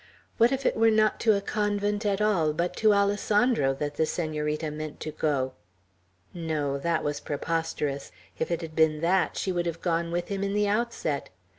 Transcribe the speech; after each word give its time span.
What 0.39 0.51
if 0.51 0.65
it 0.65 0.75
were 0.75 0.89
not 0.89 1.19
to 1.19 1.37
a 1.37 1.41
convent 1.41 2.07
at 2.07 2.21
all, 2.21 2.53
but 2.53 2.75
to 2.77 2.91
Alessandro, 2.91 3.75
that 3.75 3.97
the 3.97 4.07
Senorita 4.07 4.71
meant 4.71 4.99
to 5.01 5.11
go! 5.11 5.53
No; 6.33 6.79
that 6.79 7.03
was 7.03 7.19
preposterous. 7.19 8.11
If 8.39 8.49
it 8.49 8.61
had 8.61 8.75
been 8.75 9.01
that, 9.01 9.37
she 9.37 9.51
would 9.51 9.67
have 9.67 9.79
gone 9.79 10.09
with 10.11 10.29
him 10.29 10.41
in 10.43 10.55
the 10.55 10.67
outset. 10.67 11.29